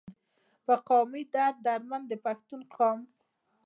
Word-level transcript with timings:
پۀ 0.65 0.75
قامي 0.87 1.23
درد 1.33 1.55
دردمند 1.65 2.05
د 2.11 2.13
پښتون 2.25 2.61
قام 2.75 2.99